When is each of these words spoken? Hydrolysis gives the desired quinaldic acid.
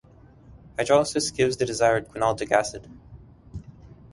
Hydrolysis 0.79 1.31
gives 1.31 1.57
the 1.57 1.65
desired 1.67 2.07
quinaldic 2.09 2.49
acid. 2.51 2.89